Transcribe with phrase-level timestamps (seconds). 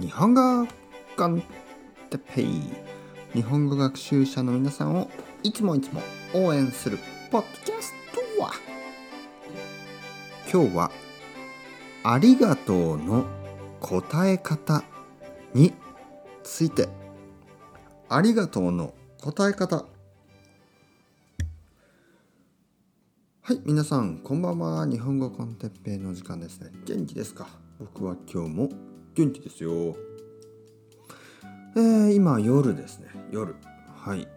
[0.00, 0.66] 日本語
[1.14, 1.42] コン
[2.08, 2.62] テペイ。
[3.34, 5.10] 日本語学習者の皆さんを
[5.42, 6.00] いつもいつも
[6.32, 6.98] 応援する
[7.30, 7.92] ポッドキャス
[8.36, 8.52] トは。
[10.50, 10.90] 今日は
[12.02, 13.26] 「ありがとう」の
[13.80, 14.82] 答え方
[15.52, 15.74] に
[16.44, 16.88] ついて
[18.08, 19.84] 「ありがとう」の答え方。
[23.42, 24.86] はい皆さんこんばんは。
[24.86, 26.70] 日本語コンテッペイの時間ですね。
[26.86, 27.46] 元気ですか？
[27.78, 28.70] 僕は今日も
[29.14, 29.96] 元気ですよ。
[31.76, 33.08] えー、今夜ですね。
[33.30, 33.54] 夜。
[33.94, 34.28] はい。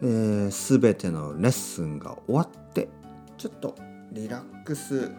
[0.00, 2.88] えー、すべてのレッスンが終わって
[3.36, 3.74] ちょっと
[4.12, 5.10] リラックス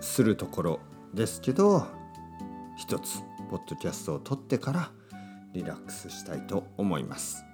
[0.00, 0.80] するところ
[1.12, 1.86] ですけど
[2.78, 3.18] 一つ
[3.50, 4.90] ポッドキャストを撮ってから
[5.52, 7.44] リラックスしたいと思います。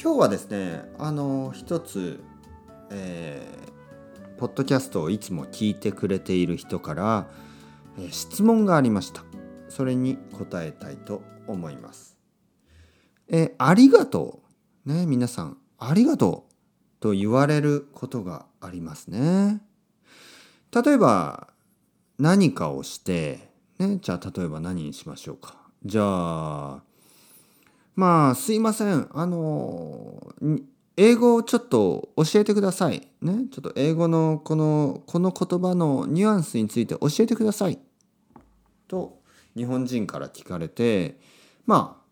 [0.00, 2.22] 今日はですねあの一つ
[2.94, 7.26] えー、ポッドキャストをいつも聞いてくれている人から、
[8.10, 9.24] 質問がありました。
[9.68, 12.16] それに答えたいと思います。
[13.28, 14.42] え、ありがと
[14.84, 14.92] う。
[14.92, 16.52] ね皆さんありがとう。
[17.00, 19.60] と言われることがありますね。
[20.72, 21.48] 例えば
[22.18, 23.48] 何かをして
[23.78, 25.56] ねじゃあ例えば何にしましょうか。
[25.84, 26.82] じゃあ
[27.96, 29.08] まあすいません。
[29.12, 30.32] あの
[30.96, 33.08] 英語をちょっと教えてください。
[33.22, 33.46] ね。
[33.50, 37.78] ちょっと英語のこの、この言葉のニュアンスについて教えてください。
[38.88, 39.20] と、
[39.56, 41.18] 日本人から聞かれて、
[41.66, 42.02] ま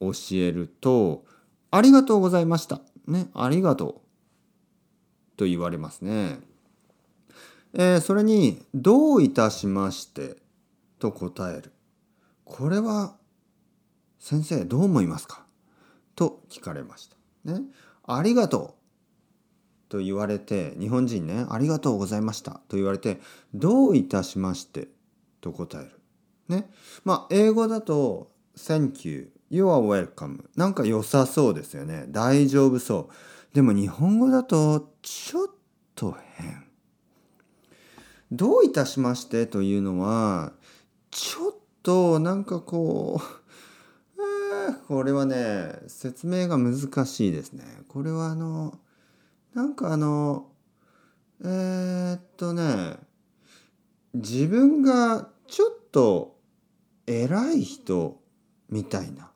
[0.00, 1.24] 教えると、
[1.70, 2.80] ありがとうございました。
[3.06, 3.30] ね。
[3.34, 4.02] ありがと
[5.34, 5.38] う。
[5.38, 6.40] と言われますね。
[7.74, 10.36] えー、それに、どういたしまして、
[10.98, 11.72] と答える。
[12.44, 13.16] これは、
[14.18, 15.44] 先生、どう思いますか？
[16.16, 17.17] と聞かれました。
[17.44, 17.62] ね、
[18.06, 18.74] ありがと
[19.88, 23.20] うと言われて、日本人ね、ありがとうございましたと言われて、
[23.54, 24.88] どういたしまして？
[25.40, 25.92] と答える。
[26.48, 26.70] ね。
[27.04, 32.06] まあ、英語だと、Thank you, you are welcome なんか良さそうですよね。
[32.08, 33.08] 大丈夫そ
[33.52, 33.54] う。
[33.54, 35.48] でも日本語だと、ちょっ
[35.94, 36.66] と変。
[38.30, 39.46] どういたしまして？
[39.46, 40.52] というのは、
[41.10, 43.24] ちょっとなんかこう、
[44.72, 47.64] これはね説明が難しいですね。
[47.88, 48.78] これはあの
[49.54, 50.46] なんかあの
[51.42, 52.96] えー、っとね
[54.14, 56.36] 自分がちょっと
[57.06, 58.20] 偉い人
[58.68, 59.30] みたいな。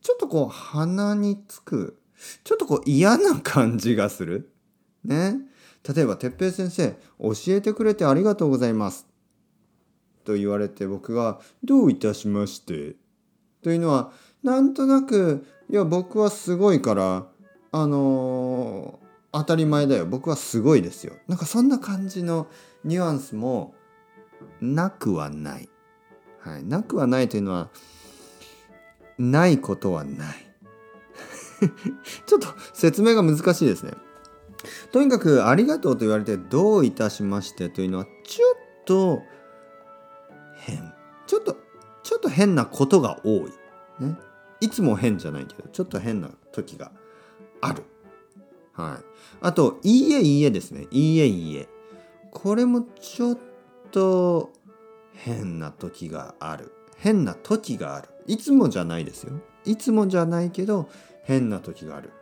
[0.00, 2.00] ちょっとこう鼻につく
[2.44, 4.52] ちょっとこう嫌な感じがする。
[5.04, 5.36] ね。
[5.94, 9.06] 例えば哲平先生教えてくれてありがとうございます。
[10.24, 12.96] と言われて僕が「どういたしまして」
[13.62, 17.26] というのはなんとなくいや僕はすごいから
[17.70, 20.04] あのー、当たり前だよ。
[20.04, 21.14] 僕はすごいですよ。
[21.26, 22.46] なんかそんな感じの
[22.84, 23.74] ニュアンスも
[24.60, 25.70] なくはない、
[26.38, 27.70] はい、なくはないというのは
[29.18, 30.52] ないことはない。
[32.26, 33.92] ちょっと説明が難しいですね。
[34.92, 39.22] とにかく「ありがとう」と言われて「どういたしまして」というのはちょっと
[40.56, 40.92] 変。
[41.26, 41.56] ちょっと
[42.02, 43.52] ちょっと変なことが多い。
[44.00, 44.18] ね。
[44.62, 46.92] いつも変じゃないけどちょっと変な時が
[47.60, 47.82] ある。
[48.74, 49.04] はい。
[49.40, 50.86] あと、いいえいいえですね。
[50.92, 51.68] いいえいいえ。
[52.30, 53.38] これもちょっ
[53.90, 54.52] と
[55.14, 56.72] 変な時がある。
[56.96, 58.08] 変な時がある。
[58.28, 59.32] いつもじゃないですよ。
[59.64, 60.88] いつもじゃないけど
[61.24, 62.12] 変な時がある。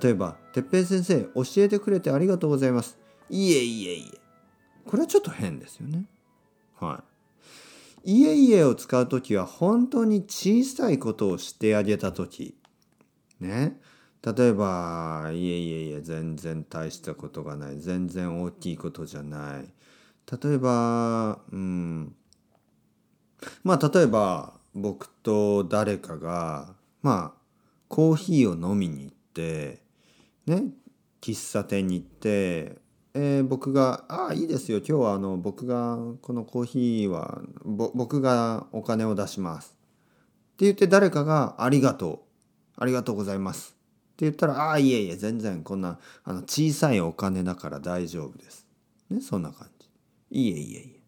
[0.00, 2.96] 例えば、てっぺい先生、教えてくれてありがとうございます。
[3.28, 4.18] いえいえいえ。
[4.88, 6.06] これはちょっと変ですよね。
[6.78, 7.15] はい。
[8.08, 12.56] いえいえを使う時は本当に小さいことをしてあげた時。
[13.40, 13.80] ね。
[14.22, 17.80] 例えば「いえいえいえ全然大したことがない。
[17.80, 19.72] 全然大きいことじゃない」
[20.40, 22.14] 例えばうん。
[23.64, 27.40] まあ例えば僕と誰かがまあ
[27.88, 29.82] コーヒーを飲みに行って
[30.46, 30.72] ね。
[31.20, 32.78] 喫茶店に行って
[33.18, 34.78] えー、僕が「ああいいですよ。
[34.78, 39.74] 今日はあの僕がこのコーヒーは僕がお金を出します」
[40.52, 42.18] って言って誰かが「ありがとう。
[42.78, 43.74] ありがとうございます」
[44.12, 48.66] って言ったら「ああいえいえ全然こんなあの小さいお金だから大丈夫です」
[49.08, 49.88] ねそんな感じ。
[50.30, 51.00] いえいえいえ。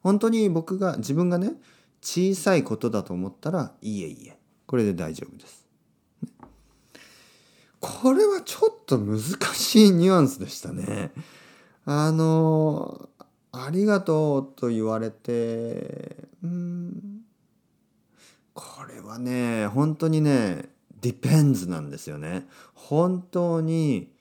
[0.00, 1.52] 本当に僕が自分がね
[2.00, 5.65] 小さいことだと思ったら「いえいえ」これで大丈夫です。
[7.86, 9.20] これはちょっと難
[9.54, 11.12] しいニュアンスでしたね。
[11.84, 13.08] あの、
[13.52, 17.20] ありがとうと言われて、うん、
[18.54, 20.68] これはね、本当にね、
[21.00, 22.48] depends なんですよね。
[22.74, 24.12] 本当に、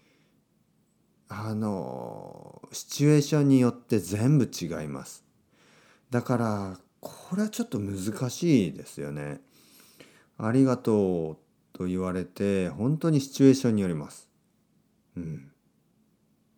[1.28, 5.26] あの、シチュエーションによって全部違います。
[6.12, 9.42] だから、これはちょっと難しいですよね。
[10.38, 11.45] ありがとう
[11.76, 14.30] と言われて本当にシチュエーションによります。
[15.18, 15.52] うん。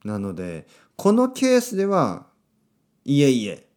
[0.03, 2.27] なのでこのケースでは
[3.03, 3.67] いえいえ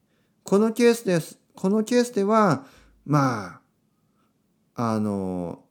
[0.44, 2.66] このケースですこのケースでは
[3.06, 3.60] ま
[4.74, 5.62] ああの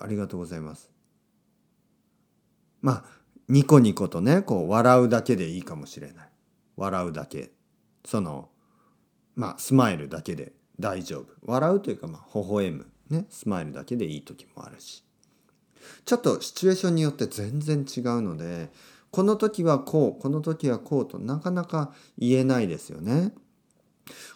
[0.00, 0.90] ありがとうございます。
[2.82, 3.04] まあ
[3.48, 6.28] ニコニコとねこう笑うだけでいいかもしれない。
[6.76, 7.52] 笑うだけ。
[8.04, 8.48] その
[9.36, 11.26] まあスマイルだけで大丈夫。
[11.42, 12.86] 笑うというかまあ微笑む。
[13.10, 15.02] ねスマイルだけでいい時もあるし。
[16.04, 18.70] ちょっとシチュエーションによって全然違うので
[19.10, 23.32] この時はこうこの時はこうとなかなか言えないですよね。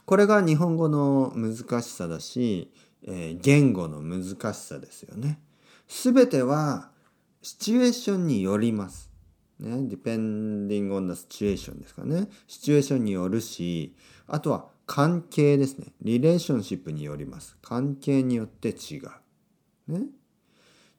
[0.07, 2.73] これが日本語の難しさだし、
[3.05, 5.41] えー、言語の難しさですよね。
[5.87, 6.91] すべては
[7.43, 9.11] シチュエーションによります。
[9.59, 12.29] ね、depending on the situation ですかね。
[12.47, 13.95] シチュエーションによるし、
[14.27, 15.93] あとは関係ですね。
[16.03, 17.57] リレーションシップによります。
[17.63, 19.11] 関係によって違う。
[19.87, 20.07] ね。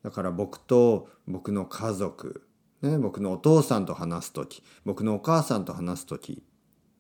[0.02, 2.48] だから僕と僕の家族、
[2.82, 6.42] ね、僕のお父さんと話す時僕のお母さんと話す時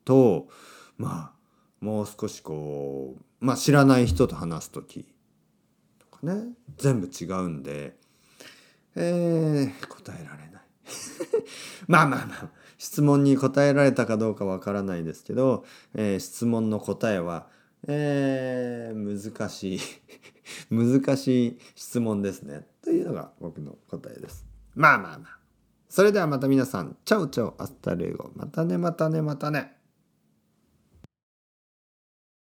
[0.03, 0.49] と
[0.97, 5.07] まあもう少しこう、まあ、知らない人と話す時
[5.97, 6.43] とかね
[6.77, 7.95] 全部違うんで、
[8.97, 10.61] えー、答えられない
[11.87, 17.45] まあまあまあ質問に答えられたかどうかわからないですけど、えー、質問の答えは
[17.87, 19.79] えー、難しい
[20.71, 22.67] 難しい質問ですね。
[22.81, 24.47] というのが僕の答えです。
[24.73, 25.37] まあまあまあ。
[25.89, 28.31] それではまた皆さん、 ciao ciao hasta luego。
[28.35, 29.77] またねまたねまたね。